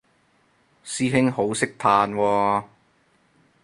[0.83, 2.63] 師兄好識嘆喎